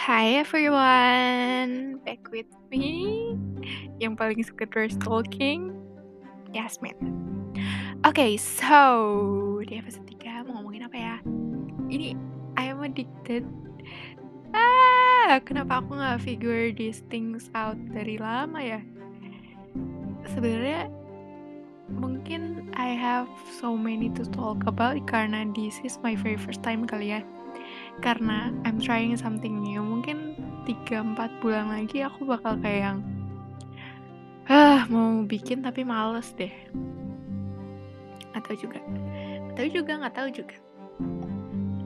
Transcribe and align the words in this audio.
Hi 0.00 0.40
everyone, 0.40 2.00
back 2.08 2.32
with 2.32 2.48
me 2.72 3.36
yang 4.00 4.16
paling 4.16 4.40
suka 4.40 4.64
trash 4.64 4.96
talking, 4.96 5.76
Yasmin. 6.56 6.96
Oke, 8.08 8.40
so 8.40 9.60
di 9.60 9.76
episode 9.76 10.08
3 10.08 10.48
mau 10.48 10.56
ngomongin 10.56 10.88
apa 10.88 10.96
ya? 10.96 11.16
Ini 11.92 12.16
I 12.56 12.72
am 12.72 12.80
addicted. 12.80 13.44
Ah, 14.56 15.36
kenapa 15.44 15.84
aku 15.84 15.92
nggak 15.92 16.24
figure 16.24 16.72
these 16.72 17.04
things 17.12 17.52
out 17.52 17.76
dari 17.92 18.16
lama 18.16 18.56
ya? 18.56 18.80
Sebenarnya 20.32 20.88
mungkin 21.92 22.72
I 22.72 22.96
have 22.96 23.28
so 23.60 23.76
many 23.76 24.08
to 24.16 24.24
talk 24.32 24.64
about 24.64 24.96
karena 25.04 25.44
this 25.52 25.76
is 25.84 26.00
my 26.00 26.16
very 26.16 26.40
first 26.40 26.64
time 26.64 26.88
kali 26.88 27.12
ya 27.12 27.20
karena 28.00 28.48
I'm 28.64 28.80
trying 28.80 29.14
something 29.20 29.60
new 29.60 29.84
mungkin 29.84 30.34
3-4 30.64 31.40
bulan 31.44 31.68
lagi 31.68 32.00
aku 32.00 32.24
bakal 32.24 32.56
kayak 32.60 32.80
yang 32.92 32.98
ah 34.50 34.88
mau 34.88 35.22
bikin 35.22 35.60
tapi 35.60 35.84
males 35.84 36.32
deh. 36.34 36.50
Atau 38.32 38.56
juga 38.56 38.80
atau 39.52 39.64
juga 39.68 40.00
nggak 40.00 40.16
tahu 40.16 40.28
juga. 40.32 40.56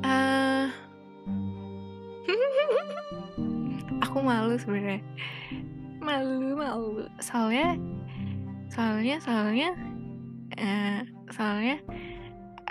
Uh, 0.07 0.67
aku 4.07 4.23
malu 4.23 4.55
sebenarnya. 4.55 5.03
Malu 5.99 6.55
malu. 6.55 6.89
Soalnya 7.19 7.75
soalnya 8.71 9.17
soalnya 9.19 9.71
uh, 10.59 11.01
soalnya 11.35 11.83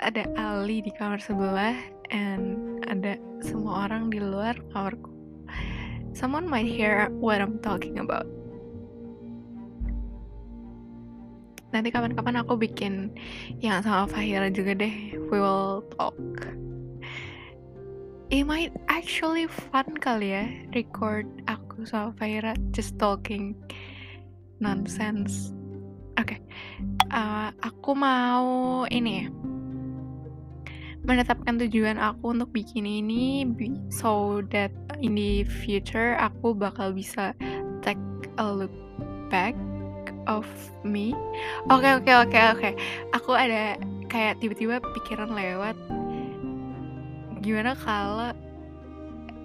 ada 0.00 0.24
Ali 0.36 0.80
di 0.84 0.92
kamar 0.92 1.20
sebelah 1.20 1.76
and 2.12 2.63
ada 2.88 3.16
semua 3.40 3.88
orang 3.88 4.08
di 4.12 4.20
luar 4.20 4.56
kamarku. 4.72 5.10
Someone 6.14 6.46
might 6.46 6.68
hear 6.68 7.10
what 7.18 7.42
I'm 7.42 7.58
talking 7.58 7.98
about. 7.98 8.28
Nanti 11.74 11.90
kapan-kapan 11.90 12.38
aku 12.38 12.54
bikin 12.54 13.10
yang 13.58 13.82
sama 13.82 14.06
Fahira 14.06 14.46
juga 14.46 14.78
deh. 14.78 15.18
We 15.26 15.42
will 15.42 15.82
talk. 15.98 16.14
It 18.30 18.46
might 18.46 18.70
actually 18.86 19.50
fun 19.50 19.98
kali 19.98 20.38
ya 20.38 20.46
record 20.70 21.26
aku 21.50 21.82
sama 21.82 22.14
Fahira 22.14 22.54
just 22.70 22.94
talking 23.02 23.58
nonsense. 24.62 25.50
Oke, 26.14 26.38
okay. 26.38 26.40
uh, 27.10 27.50
aku 27.58 27.90
mau 27.98 28.86
ini 28.86 29.26
ya 29.26 29.34
menetapkan 31.04 31.60
tujuan 31.60 32.00
aku 32.00 32.32
untuk 32.32 32.50
bikin 32.56 32.88
ini 32.88 33.44
so 33.92 34.40
that 34.48 34.72
in 35.04 35.14
the 35.14 35.44
future 35.44 36.16
aku 36.16 36.56
bakal 36.56 36.96
bisa 36.96 37.36
take 37.84 38.00
a 38.40 38.46
look 38.48 38.72
back 39.28 39.52
of 40.24 40.48
me. 40.80 41.12
Oke 41.68 41.84
okay, 41.84 41.92
oke 41.92 42.08
okay, 42.08 42.16
oke 42.16 42.28
okay, 42.32 42.44
oke. 42.52 42.70
Aku 43.12 43.36
ada 43.36 43.76
kayak 44.08 44.40
tiba-tiba 44.40 44.80
pikiran 44.96 45.32
lewat 45.36 45.76
gimana 47.44 47.76
kalau 47.76 48.32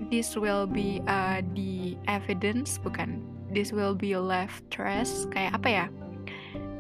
this 0.07 0.39
will 0.39 0.63
be 0.63 1.03
uh, 1.11 1.44
the 1.51 1.99
evidence 2.07 2.79
bukan 2.79 3.19
this 3.51 3.75
will 3.75 3.91
be 3.91 4.16
left 4.16 4.63
trace 4.71 5.27
kayak 5.35 5.51
apa 5.59 5.67
ya? 5.67 5.85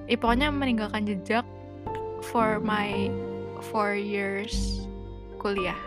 Eh, 0.07 0.17
meninggalkan 0.17 1.05
jejak 1.05 1.43
for 2.31 2.63
my 2.63 3.11
four 3.61 3.95
years 3.95 4.83
kuliah. 5.39 5.77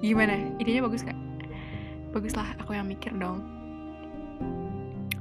Gimana? 0.00 0.38
Idenya 0.58 0.82
bagus 0.82 1.06
gak? 1.06 1.18
Bagus 2.10 2.34
lah, 2.34 2.48
aku 2.58 2.74
yang 2.74 2.90
mikir 2.90 3.14
dong. 3.14 3.44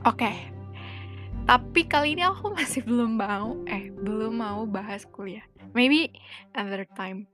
Oke. 0.07 0.25
Okay. 0.25 0.37
Tapi 1.49 1.81
kali 1.89 2.13
ini 2.13 2.21
aku 2.25 2.53
masih 2.53 2.85
belum 2.85 3.17
mau, 3.17 3.57
eh, 3.65 3.89
belum 3.89 4.37
mau 4.37 4.69
bahas 4.69 5.05
kuliah. 5.09 5.41
Maybe 5.73 6.13
another 6.53 6.85
time. 6.93 7.25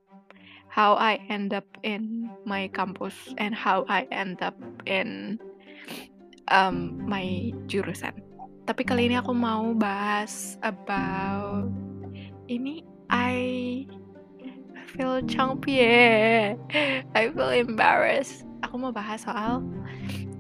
How 0.72 1.00
I 1.00 1.24
end 1.32 1.56
up 1.56 1.68
in 1.88 2.28
my 2.44 2.68
campus 2.72 3.16
and 3.40 3.56
how 3.56 3.88
I 3.88 4.08
end 4.12 4.44
up 4.44 4.60
in 4.84 5.40
um, 6.52 7.00
my 7.08 7.56
jurusan. 7.72 8.12
Tapi 8.68 8.82
kali 8.84 9.08
ini 9.08 9.16
aku 9.16 9.32
mau 9.32 9.72
bahas 9.72 10.60
about 10.64 11.72
ini 12.52 12.84
I 13.08 13.86
feel 14.96 15.20
chumpy 15.28 15.84
ya. 15.84 16.56
I 17.12 17.28
feel 17.30 17.52
embarrassed. 17.52 18.48
Aku 18.64 18.80
mau 18.80 18.96
bahas 18.96 19.28
soal 19.28 19.62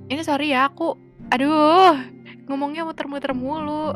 ini 0.07 0.21
sorry 0.23 0.55
ya 0.55 0.71
aku 0.71 0.95
aduh 1.29 1.99
ngomongnya 2.47 2.88
muter-muter 2.88 3.35
mulu. 3.35 3.93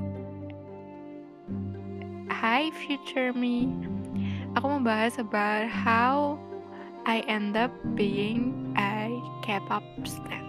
Hi 2.29 2.69
future 2.75 3.31
me. 3.31 3.71
Aku 4.59 4.67
mau 4.67 4.83
bahas 4.83 5.15
about 5.15 5.71
how 5.71 6.35
I 7.07 7.23
end 7.25 7.55
up 7.55 7.71
being 7.95 8.75
a 8.75 9.07
K-pop 9.45 9.83
stan. 10.03 10.45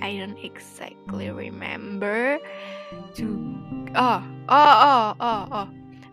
I 0.04 0.20
don't 0.20 0.36
exactly 0.42 1.30
remember. 1.30 2.36
To 3.16 3.26
oh 3.96 4.20
oh 4.50 4.74
oh 4.84 5.10
oh 5.16 5.42
oh 5.48 5.68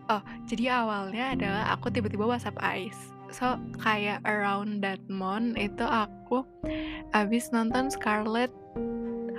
oh 0.08 0.22
jadi 0.48 0.80
awalnya 0.80 1.36
adalah 1.36 1.76
aku 1.76 1.92
tiba-tiba 1.92 2.24
WhatsApp 2.24 2.56
Ice 2.62 3.12
so 3.32 3.60
kayak 3.80 4.22
around 4.24 4.80
that 4.84 5.00
month 5.08 5.56
itu 5.60 5.84
aku 5.84 6.44
habis 7.12 7.48
nonton 7.52 7.92
Scarlet 7.92 8.52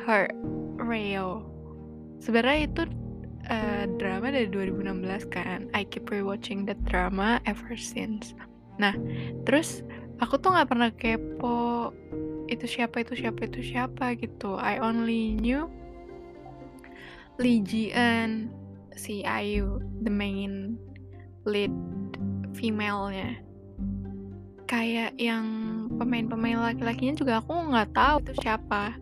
Heart 0.06 0.36
Rayo 0.78 1.48
sebenarnya 2.22 2.70
itu 2.70 2.84
uh, 3.50 3.84
drama 4.00 4.32
dari 4.32 4.48
2016 4.48 5.28
kan. 5.34 5.68
I 5.76 5.84
keep 5.88 6.08
rewatching 6.08 6.64
that 6.72 6.80
drama 6.88 7.44
ever 7.44 7.76
since 7.76 8.32
Nah, 8.82 8.94
terus 9.46 9.86
aku 10.18 10.40
tuh 10.42 10.54
nggak 10.54 10.70
pernah 10.70 10.90
kepo 10.94 11.92
itu 12.52 12.68
siapa 12.68 13.02
itu 13.02 13.14
siapa 13.18 13.48
itu 13.48 13.60
siapa 13.62 14.14
gitu. 14.20 14.60
I 14.60 14.78
only 14.82 15.38
knew 15.40 15.70
Lee 17.42 17.66
Ji 17.66 17.90
si 18.94 19.26
Ayu, 19.26 19.82
the 20.06 20.14
main 20.14 20.78
lead 21.50 21.74
female-nya. 22.54 23.42
Kayak 24.70 25.18
yang 25.18 25.46
pemain-pemain 25.98 26.74
laki-lakinya 26.74 27.14
juga 27.18 27.34
aku 27.42 27.54
nggak 27.74 27.94
tahu 27.94 28.16
itu 28.26 28.34
siapa. 28.42 28.98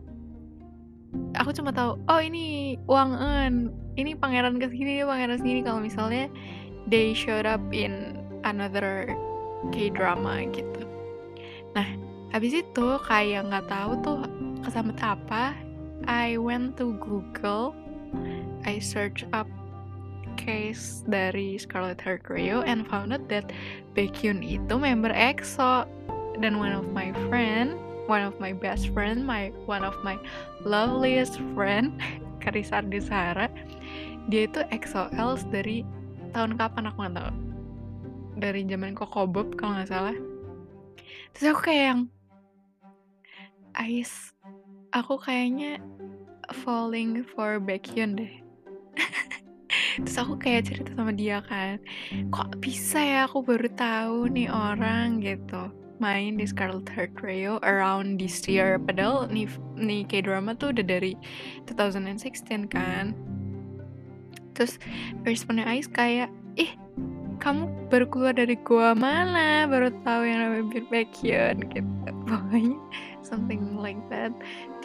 Aku 1.36 1.52
cuma 1.52 1.76
tahu, 1.76 2.00
oh 2.08 2.22
ini 2.24 2.80
Wang 2.88 3.16
Eun, 3.16 3.72
ini 4.00 4.16
pangeran 4.16 4.60
ke 4.60 4.72
sini, 4.72 5.04
pangeran 5.04 5.40
sini. 5.40 5.60
Kalau 5.60 5.84
misalnya 5.84 6.32
they 6.88 7.12
showed 7.12 7.44
up 7.44 7.60
in 7.76 8.16
another 8.48 9.12
K-drama 9.70 10.42
gitu. 10.50 10.82
Nah, 11.78 11.88
habis 12.34 12.58
itu 12.58 12.88
kayak 13.06 13.46
nggak 13.54 13.68
tahu 13.70 13.92
tuh 14.02 14.18
kesambet 14.66 14.98
apa, 15.06 15.54
I 16.10 16.42
went 16.42 16.82
to 16.82 16.98
Google, 16.98 17.78
I 18.66 18.82
search 18.82 19.22
up 19.32 19.46
case 20.42 21.06
dari 21.06 21.62
Scarlet 21.62 22.02
Heart 22.02 22.26
Rio 22.26 22.66
and 22.66 22.90
found 22.90 23.14
out 23.14 23.30
that 23.30 23.54
Baekhyun 23.94 24.42
itu 24.42 24.74
member 24.74 25.14
EXO 25.14 25.86
dan 26.42 26.58
one 26.58 26.74
of 26.74 26.90
my 26.90 27.14
friend, 27.30 27.78
one 28.10 28.26
of 28.26 28.34
my 28.42 28.56
best 28.58 28.90
friend, 28.90 29.22
my 29.22 29.54
one 29.70 29.86
of 29.86 29.94
my 30.02 30.18
loveliest 30.66 31.38
friend, 31.54 31.94
Karisa 32.42 32.82
Ardisara, 32.82 33.54
dia 34.34 34.50
itu 34.50 34.66
EXO-Ls 34.74 35.46
dari 35.54 35.86
tahun 36.34 36.58
kapan 36.58 36.90
aku 36.90 36.98
nggak 37.06 37.16
tahu 37.22 37.51
dari 38.42 38.66
zaman 38.66 38.98
Koko 38.98 39.30
Bob 39.30 39.54
kalau 39.54 39.78
nggak 39.78 39.90
salah. 39.94 40.18
Terus 41.38 41.46
aku 41.54 41.62
kayak 41.70 41.86
yang 41.94 42.02
Ais 43.72 44.36
aku 44.92 45.16
kayaknya 45.16 45.80
falling 46.66 47.24
for 47.24 47.62
Baekhyun 47.62 48.20
deh. 48.20 48.34
Terus 50.04 50.18
aku 50.20 50.36
kayak 50.36 50.68
cerita 50.68 50.92
sama 50.98 51.16
dia 51.16 51.40
kan 51.46 51.80
kok 52.34 52.60
bisa 52.60 53.00
ya 53.00 53.20
aku 53.30 53.46
baru 53.46 53.70
tahu 53.78 54.28
nih 54.34 54.52
orang 54.52 55.24
gitu. 55.24 55.72
Main 56.02 56.42
di 56.42 56.50
Scarlet 56.50 56.90
Heart 56.90 57.22
Rayo 57.22 57.62
around 57.62 58.18
this 58.18 58.42
year. 58.50 58.82
Padahal 58.82 59.30
nih 59.30 59.46
nih 59.78 60.02
K-drama 60.10 60.58
tuh 60.58 60.74
udah 60.74 60.82
dari 60.82 61.14
2016 61.70 62.74
kan. 62.74 63.14
Terus 64.58 64.82
responnya 65.24 65.64
Ais 65.70 65.86
kayak 65.86 66.34
ih 66.58 66.74
kamu 67.42 67.66
baru 67.90 68.06
keluar 68.14 68.34
dari 68.38 68.56
gua 68.62 68.94
mana 68.94 69.66
baru 69.66 69.90
tahu 70.06 70.22
yang 70.24 70.40
namanya 70.46 70.66
Beat 70.70 70.86
Baekhyun 70.94 71.58
gitu 71.74 72.10
pokoknya 72.30 72.78
something 73.26 73.82
like 73.82 74.00
that 74.14 74.30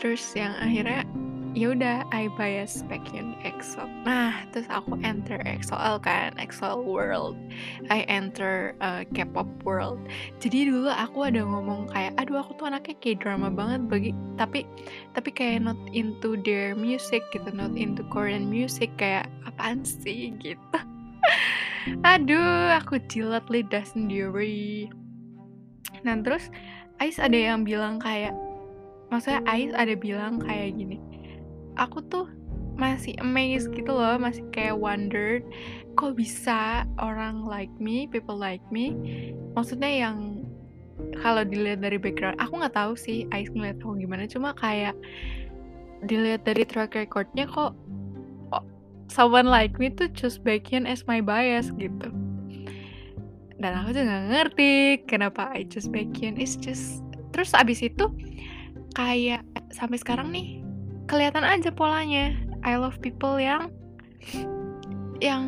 terus 0.01 0.25
yang 0.33 0.57
akhirnya 0.57 1.05
ya 1.57 1.73
udah 1.73 2.05
I 2.13 2.29
bias 2.37 2.85
Baekhyun 2.85 3.33
di 3.33 3.49
EXO. 3.49 3.89
Nah, 4.05 4.45
terus 4.53 4.69
aku 4.69 5.01
enter 5.01 5.41
EXO-L 5.41 6.05
kan, 6.05 6.37
EXO 6.37 6.85
world. 6.85 7.33
I 7.89 8.05
enter 8.13 8.77
uh, 8.85 9.09
K-pop 9.17 9.49
world. 9.65 10.05
Jadi 10.37 10.69
dulu 10.69 10.93
aku 10.93 11.25
ada 11.25 11.41
ngomong 11.41 11.89
kayak, 11.89 12.13
aduh 12.21 12.45
aku 12.45 12.61
tuh 12.61 12.69
anaknya 12.69 13.01
kayak 13.01 13.25
drama 13.25 13.49
banget 13.49 13.89
bagi 13.89 14.13
tapi 14.37 14.69
tapi 15.17 15.33
kayak 15.33 15.65
not 15.65 15.81
into 15.97 16.37
their 16.45 16.77
music 16.77 17.25
gitu, 17.33 17.49
not 17.57 17.73
into 17.73 18.05
Korean 18.13 18.53
music 18.53 18.93
kayak 19.01 19.25
apaan 19.49 19.81
sih 19.81 20.37
gitu. 20.45 20.79
Aduh, 22.03 22.75
aku 22.77 22.99
jilat 23.11 23.47
lidah 23.51 23.85
sendiri. 23.87 24.91
Nah, 26.03 26.19
terus 26.23 26.51
Ais 26.97 27.21
ada 27.21 27.37
yang 27.37 27.67
bilang 27.67 28.01
kayak 28.01 28.33
maksudnya 29.13 29.45
Ais 29.45 29.73
ada 29.77 29.93
bilang 29.95 30.41
kayak 30.41 30.75
gini 30.75 30.97
aku 31.77 32.01
tuh 32.09 32.27
masih 32.77 33.17
amazed 33.25 33.73
gitu 33.73 33.89
loh, 33.89 34.21
masih 34.21 34.45
kayak 34.53 34.77
wondered 34.77 35.45
kok 35.97 36.13
bisa 36.13 36.85
orang 37.01 37.49
like 37.49 37.73
me, 37.81 38.05
people 38.05 38.37
like 38.37 38.61
me, 38.69 38.93
maksudnya 39.57 39.89
yang 39.89 40.45
kalau 41.25 41.41
dilihat 41.45 41.81
dari 41.81 41.97
background, 41.97 42.37
aku 42.37 42.61
nggak 42.61 42.77
tahu 42.77 42.93
sih 42.97 43.25
Ais 43.33 43.49
ngeliat 43.53 43.81
aku 43.81 43.97
gimana, 43.97 44.29
cuma 44.29 44.53
kayak 44.53 44.93
dilihat 46.05 46.45
dari 46.45 46.69
track 46.69 46.93
recordnya 46.93 47.49
kok 47.49 47.73
someone 49.09 49.47
like 49.47 49.79
me 49.79 49.91
tuh 49.91 50.11
choose 50.13 50.39
Baekhyun 50.39 50.87
as 50.87 51.07
my 51.07 51.23
bias 51.23 51.71
gitu. 51.79 52.11
Dan 53.57 53.73
aku 53.73 53.97
juga 53.97 54.05
gak 54.05 54.25
ngerti 54.29 54.71
kenapa 55.09 55.49
I 55.57 55.65
choose 55.67 55.89
Baekhyun. 55.89 56.37
It's 56.37 56.59
just 56.59 57.01
terus 57.33 57.57
abis 57.57 57.85
itu 57.85 58.09
kayak 58.97 59.45
sampai 59.73 60.01
sekarang 60.01 60.29
nih 60.33 60.61
kelihatan 61.09 61.45
aja 61.47 61.73
polanya. 61.73 62.37
I 62.67 62.75
love 62.77 62.99
people 62.99 63.39
yang 63.39 63.71
yang 65.23 65.47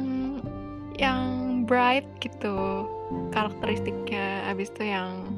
yang 0.96 1.22
bright 1.68 2.06
gitu. 2.22 2.86
Karakteristiknya 3.32 4.44
abis 4.48 4.72
itu 4.76 4.88
yang 4.88 5.32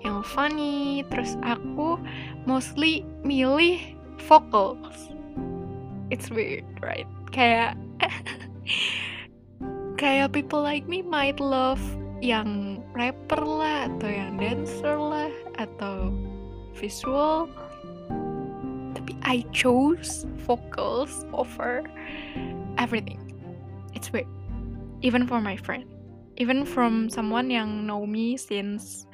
yang 0.00 0.24
funny. 0.24 1.04
Terus 1.12 1.36
aku 1.44 2.00
mostly 2.48 3.04
milih 3.24 3.80
vocals. 4.24 5.12
It's 6.12 6.28
weird 6.28 6.68
right 6.84 7.08
kayak 7.34 7.74
kayak 10.00 10.30
people 10.30 10.62
like 10.62 10.86
me 10.86 11.02
might 11.02 11.42
love 11.42 11.82
yang 12.22 12.78
rapper 12.94 13.42
lah 13.42 13.90
atau 13.90 14.06
yang 14.06 14.38
dancer 14.38 14.94
lah 14.94 15.34
atau 15.58 16.14
visual 16.78 17.50
I 19.24 19.40
chose 19.52 20.28
vocals 20.44 21.24
over 21.32 21.82
everything. 22.76 23.18
It's 23.94 24.12
weird. 24.12 24.28
Even 25.00 25.26
for 25.26 25.40
my 25.40 25.56
friend. 25.56 25.88
Even 26.36 26.68
from 26.68 27.08
someone 27.08 27.48
yang 27.48 27.86
know 27.86 28.04
me 28.04 28.36
since 28.36 29.08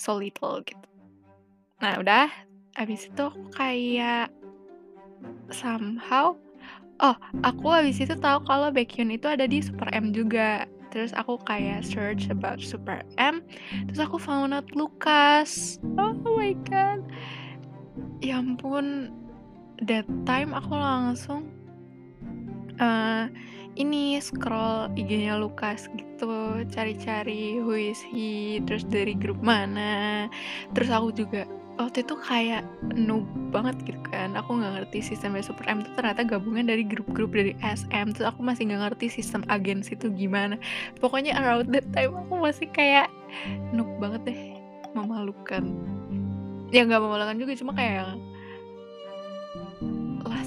so 0.00 0.16
little 0.16 0.64
gitu. 0.64 0.80
Nah 1.84 2.00
udah, 2.00 2.32
abis 2.80 3.12
itu 3.12 3.28
kayak 3.52 4.32
somehow 5.52 6.32
Oh, 6.96 7.16
aku 7.44 7.68
abis 7.68 8.00
itu 8.00 8.16
tahu 8.16 8.40
kalau 8.48 8.72
Baekhyun 8.72 9.12
itu 9.12 9.28
ada 9.28 9.44
di 9.44 9.60
Super 9.60 9.92
M 9.92 10.16
juga. 10.16 10.64
Terus 10.88 11.12
aku 11.12 11.36
kayak 11.44 11.84
search 11.84 12.32
about 12.32 12.56
Super 12.64 13.04
M. 13.20 13.44
Terus 13.90 14.00
aku 14.00 14.16
found 14.16 14.56
out 14.56 14.64
Lucas. 14.72 15.76
Oh 16.00 16.16
my 16.24 16.56
god. 16.64 17.04
Ya 18.24 18.40
ampun, 18.40 19.12
that 19.84 20.08
time 20.24 20.56
aku 20.56 20.72
langsung 20.72 21.52
uh, 22.80 23.28
ini 23.76 24.16
scroll 24.16 24.88
IG-nya 24.96 25.36
Lukas 25.36 25.92
gitu, 25.92 26.64
cari-cari 26.72 27.60
who 27.60 27.76
is 27.76 28.00
he, 28.00 28.60
terus 28.64 28.88
dari 28.88 29.12
grup 29.12 29.40
mana. 29.44 30.26
Terus 30.72 30.88
aku 30.88 31.12
juga 31.12 31.44
waktu 31.76 32.04
itu 32.04 32.14
kayak 32.24 32.64
noob 32.96 33.24
banget 33.52 33.76
gitu 33.84 34.00
kan. 34.08 34.32
Aku 34.36 34.56
nggak 34.56 34.72
ngerti 34.82 35.12
sistem 35.12 35.36
Super 35.44 35.68
M 35.68 35.84
itu 35.84 35.90
ternyata 35.96 36.24
gabungan 36.24 36.68
dari 36.68 36.82
grup-grup 36.84 37.32
dari 37.32 37.52
SM. 37.60 38.16
Terus 38.16 38.26
aku 38.28 38.40
masih 38.40 38.68
nggak 38.68 38.92
ngerti 38.92 39.06
sistem 39.12 39.44
agensi 39.52 39.96
itu 39.96 40.08
gimana. 40.12 40.56
Pokoknya 40.98 41.36
around 41.36 41.72
that 41.72 41.86
time 41.92 42.16
aku 42.16 42.34
masih 42.40 42.68
kayak 42.72 43.12
noob 43.76 43.88
banget 44.00 44.20
deh, 44.32 44.40
memalukan. 44.96 45.64
Ya 46.74 46.82
nggak 46.82 46.98
memalukan 46.98 47.36
juga, 47.38 47.52
cuma 47.54 47.72
kayak 47.76 48.16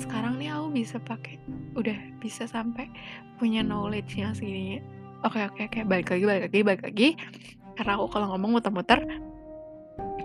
sekarang 0.09 0.39
nih 0.39 0.49
aku 0.55 0.67
bisa 0.73 0.97
pakai 0.97 1.37
udah 1.75 1.93
bisa 2.17 2.47
sampai 2.47 2.89
punya 3.37 3.61
knowledge 3.61 4.17
yang 4.17 4.33
segini 4.33 4.81
oke 5.21 5.37
oke 5.37 5.69
oke 5.69 5.79
balik 5.85 6.09
lagi 6.09 6.23
balik 6.25 6.43
lagi 6.49 6.59
balik 6.63 6.83
lagi 6.87 7.09
karena 7.75 7.99
aku 7.99 8.07
kalau 8.09 8.33
ngomong 8.33 8.57
muter-muter 8.57 9.05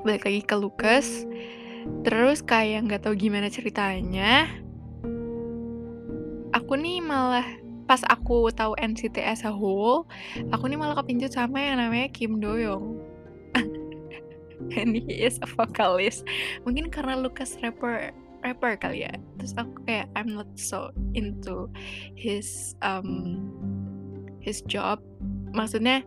balik 0.02 0.26
lagi 0.26 0.42
ke 0.42 0.56
Lucas 0.58 1.28
terus 2.02 2.40
kayak 2.40 2.88
nggak 2.88 3.06
tahu 3.06 3.14
gimana 3.14 3.52
ceritanya 3.52 4.48
aku 6.56 6.74
nih 6.74 7.04
malah 7.04 7.44
pas 7.84 8.00
aku 8.08 8.48
tahu 8.48 8.72
NCT 8.80 9.20
as 9.20 9.44
a 9.44 9.52
whole 9.52 10.08
aku 10.50 10.66
nih 10.66 10.80
malah 10.80 10.96
kepincut 10.96 11.30
sama 11.30 11.60
yang 11.60 11.78
namanya 11.78 12.08
Kim 12.10 12.40
Doyoung 12.40 12.96
and 14.78 14.96
he 14.96 15.24
is 15.24 15.38
a 15.42 15.48
vocalist. 15.48 16.24
Mungkin 16.64 16.88
karena 16.88 17.18
Lucas 17.18 17.58
rapper 17.60 18.14
rapper 18.44 18.76
kali 18.80 19.04
ya. 19.08 19.12
Terus 19.40 19.52
aku 19.56 19.74
kayak 19.84 20.08
I'm 20.16 20.32
not 20.32 20.48
so 20.56 20.90
into 21.12 21.68
his 22.16 22.76
um 22.80 23.40
his 24.40 24.64
job. 24.64 25.00
Maksudnya 25.52 26.04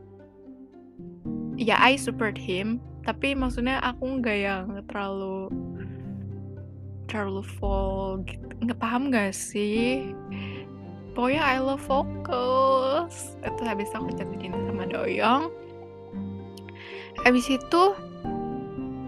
ya 1.57 1.77
I 1.79 1.97
support 1.97 2.37
him 2.37 2.81
tapi 3.07 3.31
maksudnya 3.39 3.79
aku 3.79 4.19
nggak 4.19 4.37
yang 4.37 4.67
terlalu 4.91 5.47
terlalu 7.07 7.39
fall 7.55 8.19
gitu. 8.27 8.43
Nggak 8.59 8.79
paham 8.83 9.07
gak 9.07 9.31
sih? 9.31 10.11
Pokoknya 11.15 11.39
I 11.39 11.57
love 11.63 11.81
vocals. 11.87 13.39
Itu 13.39 13.63
habis 13.63 13.87
aku 13.95 14.11
jatuh 14.11 14.37
cinta 14.37 14.59
sama 14.67 14.83
Doyong. 14.85 15.47
Habis 17.23 17.47
itu 17.47 17.83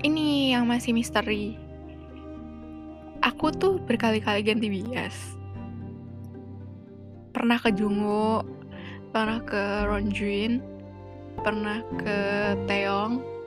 ini 0.08 0.56
yang 0.56 0.64
masih 0.66 0.96
misteri. 0.96 1.60
Aku 3.20 3.52
tuh 3.52 3.84
berkali-kali 3.84 4.48
ganti 4.48 4.72
bias. 4.72 5.36
Pernah 7.36 7.60
ke 7.60 7.70
Jungo, 7.76 8.48
pernah 9.12 9.44
ke 9.44 9.86
Ronjuin, 9.86 10.64
pernah 11.44 11.84
ke 12.00 12.18
Teong. 12.64 13.39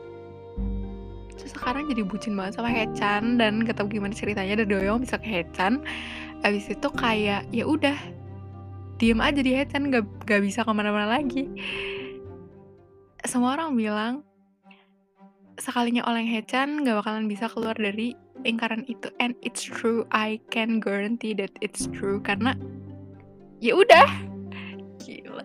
Terus 1.42 1.58
sekarang 1.58 1.90
jadi 1.90 2.06
bucin 2.06 2.38
banget 2.38 2.62
sama 2.62 2.70
Hechan 2.70 3.34
dan 3.34 3.66
gak 3.66 3.82
tau 3.82 3.90
gimana 3.90 4.14
ceritanya 4.14 4.62
dari 4.62 4.70
Doyong 4.70 5.02
bisa 5.02 5.18
ke 5.18 5.26
Hechan. 5.26 5.82
Abis 6.46 6.70
itu 6.70 6.86
kayak 6.94 7.50
ya 7.50 7.66
udah 7.66 7.98
diem 9.02 9.18
aja 9.18 9.42
di 9.42 9.50
Hechan 9.50 9.90
gak, 9.90 10.06
gak 10.22 10.38
bisa 10.38 10.62
ke 10.62 10.70
mana-mana 10.70 11.18
lagi. 11.18 11.50
Semua 13.26 13.58
orang 13.58 13.74
bilang 13.74 14.22
sekalinya 15.58 16.06
oleng 16.06 16.30
Hechan 16.30 16.86
gak 16.86 17.02
bakalan 17.02 17.26
bisa 17.26 17.50
keluar 17.50 17.74
dari 17.74 18.14
lingkaran 18.46 18.86
itu 18.86 19.10
and 19.18 19.34
it's 19.42 19.66
true 19.66 20.06
I 20.14 20.38
can 20.54 20.78
guarantee 20.78 21.34
that 21.42 21.50
it's 21.58 21.90
true 21.90 22.22
karena 22.22 22.54
ya 23.58 23.74
udah 23.78 24.06
gila 25.02 25.42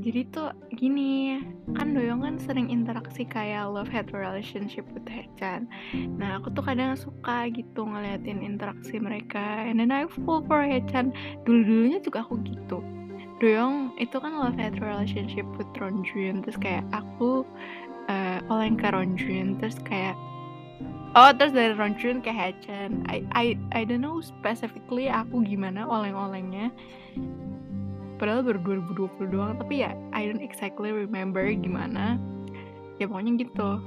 jadi 0.00 0.26
tuh 0.32 0.48
gini 0.74 1.38
kan 1.76 1.92
Doyong 1.92 2.24
kan 2.24 2.36
sering 2.40 2.72
interaksi 2.72 3.28
kayak 3.28 3.68
love 3.70 3.92
hate 3.92 4.10
relationship 4.16 4.88
with 4.96 5.04
Hechan 5.06 5.68
nah 6.16 6.40
aku 6.40 6.50
tuh 6.56 6.64
kadang 6.64 6.96
suka 6.96 7.46
gitu 7.52 7.84
ngeliatin 7.84 8.40
interaksi 8.40 8.96
mereka 8.96 9.68
and 9.68 9.78
then 9.78 9.92
I 9.92 10.08
fall 10.24 10.42
for 10.48 10.64
Hechan 10.64 11.12
dulu 11.44 11.62
dulunya 11.62 12.00
juga 12.00 12.24
aku 12.24 12.40
gitu. 12.42 12.80
Doyong 13.40 13.96
itu 13.96 14.16
kan 14.20 14.36
love 14.36 14.56
hate 14.56 14.80
relationship 14.84 15.48
with 15.56 15.68
Ronjun 15.76 16.44
terus 16.44 16.60
kayak 16.60 16.84
aku 16.92 17.44
uh, 18.08 18.38
oleng 18.52 18.76
ke 18.76 18.88
Ronjun 18.92 19.56
terus 19.56 19.80
kayak 19.80 20.12
oh 21.16 21.30
terus 21.34 21.56
dari 21.56 21.72
Ronjun 21.72 22.20
ke 22.20 22.28
Hachen 22.28 23.04
I 23.08 23.24
I 23.32 23.46
I 23.72 23.82
don't 23.88 24.04
know 24.04 24.20
specifically 24.20 25.08
aku 25.08 25.42
gimana 25.42 25.88
oleng-olengnya 25.88 26.68
padahal 28.20 28.44
baru 28.44 28.84
2020 28.84 29.32
doang 29.32 29.56
tapi 29.56 29.80
ya 29.80 29.96
I 30.12 30.28
don't 30.28 30.44
exactly 30.44 30.92
remember 30.92 31.48
gimana. 31.48 32.20
Ya 33.00 33.08
pokoknya 33.08 33.40
gitu. 33.40 33.80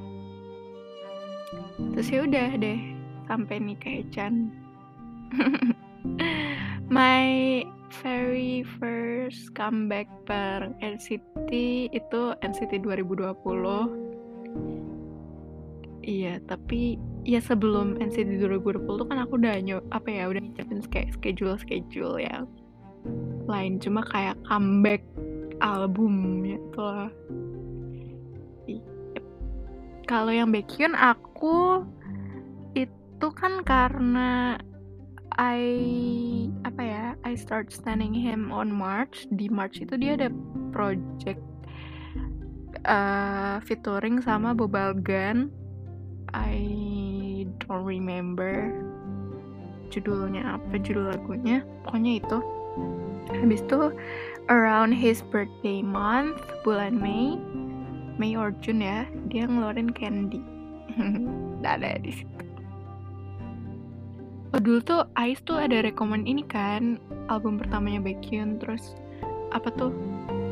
Terus 1.93 2.07
ya 2.09 2.25
udah 2.25 2.49
deh 2.57 2.93
sampai 3.27 3.59
nih 3.61 3.77
ke 3.79 3.89
Hachen 4.01 4.51
my 6.97 7.63
very 8.03 8.65
first 8.77 9.53
comeback 9.55 10.09
per 10.27 10.69
NCT 10.83 11.51
itu 11.93 12.21
NCT 12.41 12.83
2020 12.83 13.33
Iya, 16.03 16.35
tapi 16.51 16.99
ya 17.23 17.39
sebelum 17.39 17.95
NCT 17.95 18.43
2020 18.43 18.83
tuh 18.91 19.07
kan 19.07 19.23
aku 19.23 19.39
udah 19.39 19.55
nyo 19.63 19.79
apa 19.95 20.11
ya, 20.11 20.27
udah 20.27 20.43
nyiapin 20.43 20.83
kayak 20.91 21.15
schedule-schedule 21.15 22.19
yang 22.19 22.43
lain, 23.47 23.79
cuma 23.79 24.01
kayak 24.07 24.39
comeback 24.47 25.03
albumnya 25.63 26.59
tuh 26.75 26.83
loh. 26.83 27.11
Yep. 28.67 29.25
Kalau 30.07 30.31
yang 30.31 30.51
Baekhyun 30.51 30.95
aku 30.95 31.87
itu 32.75 33.27
kan 33.35 33.63
karena 33.63 34.59
I 35.33 35.61
apa 36.67 36.81
ya, 36.83 37.05
I 37.25 37.33
start 37.33 37.73
standing 37.73 38.13
him 38.13 38.53
on 38.53 38.69
March. 38.69 39.25
Di 39.33 39.49
March 39.49 39.81
itu 39.81 39.97
dia 39.97 40.13
ada 40.19 40.29
project 40.69 41.41
uh, 42.87 43.57
featuring 43.63 44.19
sama 44.21 44.51
Bobalgan 44.51 45.49
I 46.33 47.45
don't 47.61 47.85
remember 47.85 48.73
judulnya 49.93 50.57
apa 50.57 50.81
judul 50.81 51.13
lagunya 51.13 51.61
pokoknya 51.85 52.17
itu 52.17 52.37
habis 53.33 53.65
itu 53.65 53.91
around 54.47 54.91
his 54.91 55.23
birthday 55.31 55.81
month 55.81 56.37
bulan 56.61 56.99
Mei 56.99 57.39
Mei 58.21 58.37
or 58.37 58.53
June 58.61 58.81
ya 58.81 59.09
dia 59.29 59.49
ngeluarin 59.49 59.89
Candy. 59.89 60.41
Ada 61.65 61.97
di 61.97 62.11
situ. 62.13 62.29
Oh, 64.53 64.61
dulu 64.61 64.85
tuh 64.85 65.01
Ice 65.17 65.41
tuh 65.41 65.57
ada 65.57 65.81
rekomend 65.81 66.29
ini 66.29 66.45
kan 66.45 67.01
album 67.25 67.57
pertamanya 67.57 68.05
Baekhyun 68.05 68.61
terus 68.61 68.93
apa 69.49 69.73
tuh 69.73 69.89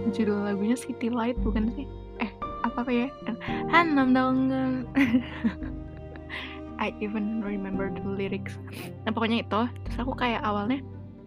judul 0.09 0.41
lagunya 0.41 0.73
City 0.73 1.13
Light 1.13 1.37
bukan 1.45 1.69
sih? 1.77 1.85
Apa 2.65 2.81
apa 2.81 2.89
ya? 2.89 3.07
Hanam 3.69 4.17
dong 4.17 4.49
I 6.81 6.97
even 6.97 7.45
remember 7.45 7.93
the 7.93 8.01
lyrics. 8.01 8.57
Nah 9.05 9.13
pokoknya 9.13 9.45
itu 9.45 9.61
terus 9.85 10.01
aku 10.01 10.17
kayak 10.17 10.41
awalnya 10.41 10.81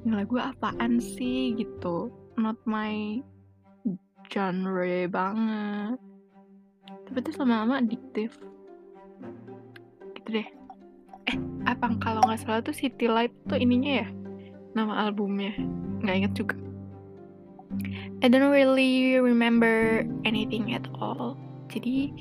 ini 0.05 0.13
lagu 0.13 0.37
apaan 0.37 1.01
sih? 1.01 1.57
Gitu. 1.57 2.13
Not 2.37 2.61
my 2.69 3.25
genre 4.29 5.09
banget. 5.09 5.99
Tapi 7.09 7.19
terus 7.25 7.41
lama-lama 7.41 7.81
addictive. 7.81 8.37
Gitu 10.21 10.29
deh. 10.29 10.49
Eh 11.25 11.37
apa 11.65 11.97
kalau 12.05 12.21
nggak 12.29 12.45
salah 12.45 12.61
tuh 12.61 12.77
City 12.77 13.09
Light 13.09 13.33
tuh 13.49 13.57
ininya 13.57 14.05
ya? 14.05 14.09
Nama 14.77 15.09
albumnya. 15.09 15.57
Nggak 16.05 16.17
inget 16.21 16.33
juga. 16.37 16.57
I 18.21 18.29
don't 18.29 18.53
really 18.53 19.17
remember 19.19 20.05
anything 20.29 20.77
at 20.77 20.85
all. 21.01 21.41
Jadi 21.73 22.13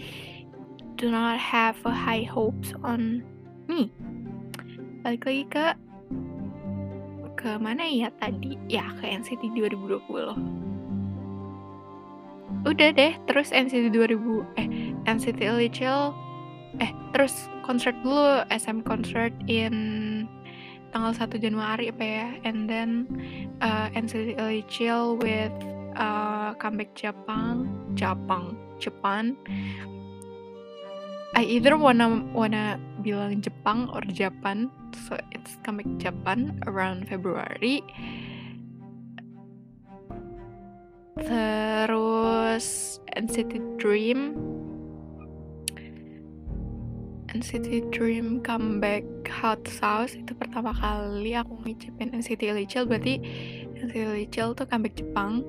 do 0.95 1.11
not 1.11 1.35
have 1.35 1.75
a 1.83 1.91
high 1.91 2.23
hopes 2.23 2.71
on 2.83 3.23
me. 3.67 3.91
Balik 5.03 5.27
lagi 5.27 5.43
ke 5.51 5.65
ke 7.43 7.59
mana 7.59 7.83
ya 7.83 8.07
tadi? 8.23 8.55
Ya 8.71 8.87
ke 9.03 9.11
NCT 9.11 9.51
2020. 9.51 10.07
Udah 12.63 12.89
deh, 12.95 13.13
terus 13.27 13.51
NCT 13.51 13.91
2000 13.91 14.47
eh 14.55 14.67
NCT 15.03 15.51
Lichil 15.59 16.15
eh 16.79 16.89
terus 17.11 17.51
konser 17.67 17.91
dulu 18.01 18.47
SM 18.49 18.81
concert 18.87 19.35
in 19.45 19.75
tanggal 20.95 21.13
1 21.13 21.37
Januari 21.43 21.89
apa 21.89 22.05
ya 22.05 22.27
and 22.47 22.65
then 22.65 23.05
uh, 23.61 23.89
NCT 23.93 24.37
Chill 24.69 25.17
with 25.21 25.53
uh, 25.97 26.53
comeback 26.57 26.93
Jepang 26.97 27.69
Jepang 27.93 28.57
Jepang 28.81 29.37
I 31.33 31.45
either 31.49 31.77
wanna 31.77 32.21
wanna 32.33 32.77
bilang 33.01 33.41
Jepang 33.41 33.89
or 33.89 34.05
Japan 34.05 34.69
so 35.03 35.19
it's 35.35 35.59
comeback 35.67 35.89
Japan 35.99 36.63
around 36.67 37.07
February. 37.11 37.83
Terus 41.19 42.97
NCT 43.13 43.77
Dream. 43.77 44.33
NCT 47.33 47.89
Dream 47.91 48.41
comeback 48.41 49.03
Hot 49.41 49.61
Sauce. 49.67 50.15
Itu 50.15 50.37
pertama 50.37 50.73
kali 50.73 51.33
aku 51.33 51.57
ngicipin 51.65 52.13
NCT 52.13 52.53
Lichil 52.53 52.85
berarti 52.85 53.19
NCT 53.77 54.05
Lichil 54.15 54.55
tuh 54.55 54.65
comeback 54.65 54.97
Jepang. 54.97 55.43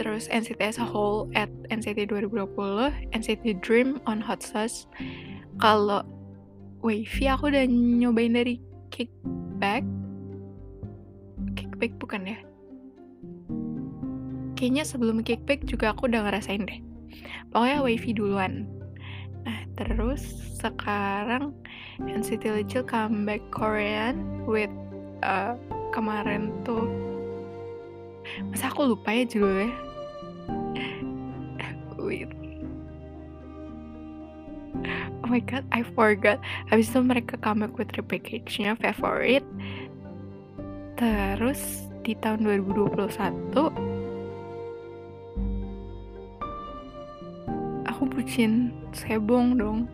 Terus 0.00 0.32
NCT 0.32 0.60
as 0.64 0.78
a 0.80 0.86
whole 0.86 1.28
at 1.36 1.52
NCT 1.68 2.08
2020 2.08 3.12
NCT 3.12 3.60
Dream 3.60 4.00
on 4.08 4.20
Hot 4.24 4.40
Sauce. 4.40 4.88
Kalau 5.60 6.04
Wavy 6.80 7.24
aku 7.28 7.52
udah 7.52 7.64
nyobain 7.68 8.32
dari 8.32 8.56
Kickback 8.88 9.84
Kickback 11.56 11.92
bukan 12.00 12.28
ya? 12.28 12.38
Kayaknya 14.56 14.84
sebelum 14.84 15.24
Kickback 15.24 15.64
juga 15.64 15.96
aku 15.96 16.08
udah 16.08 16.28
ngerasain 16.28 16.64
deh. 16.68 16.80
Pokoknya 17.52 17.80
Wavy 17.80 18.10
duluan. 18.12 18.68
Nah, 19.44 19.64
terus 19.76 20.20
sekarang 20.60 21.56
NCT 22.00 22.44
Little 22.44 22.84
comeback 22.84 23.40
Korean 23.48 24.44
with 24.44 24.72
uh, 25.24 25.56
kemarin 25.96 26.52
tuh. 26.64 26.84
Masa 28.52 28.68
aku 28.68 28.92
lupa 28.92 29.16
ya 29.16 29.24
judulnya? 29.24 29.72
With 32.00 32.39
oh 35.30 35.38
my 35.38 35.38
god 35.46 35.62
I 35.70 35.86
forgot. 35.86 36.42
Habis 36.74 36.90
itu 36.90 36.98
mereka 37.06 37.38
comeback 37.38 37.78
with 37.78 37.94
repackage-nya 37.94 38.74
favorite. 38.82 39.46
Terus 40.98 41.86
di 42.02 42.18
tahun 42.18 42.50
2021 42.66 44.00
bucin 48.10 48.74
sebong 48.92 49.56
dong. 49.56 49.86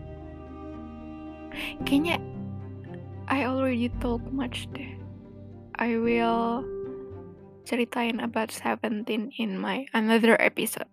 Kayaknya 1.85 2.17
I 3.29 3.45
already 3.45 3.93
talk 4.03 4.19
much 4.33 4.67
deh. 4.73 4.97
I 5.77 5.95
will 6.01 6.65
ceritain 7.63 8.19
about 8.19 8.49
Seventeen 8.49 9.31
in 9.37 9.55
my 9.55 9.85
another 9.93 10.35
episode. 10.41 10.89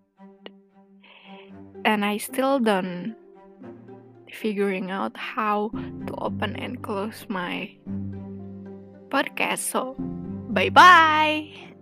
And 1.84 2.04
I 2.04 2.20
still 2.20 2.60
don't 2.60 3.16
figuring 4.34 4.90
out 4.90 5.16
how 5.16 5.70
to 6.06 6.14
open 6.18 6.56
and 6.56 6.82
close 6.82 7.26
my 7.28 7.70
podcast. 9.08 9.70
So 9.70 9.94
bye 10.50 10.70
bye 10.70 11.73